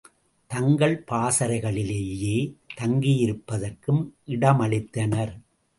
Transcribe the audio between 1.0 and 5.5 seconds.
பாசறைகளிலேயே தங்கியிருப்பதற்கும் இடமளித்தனர்.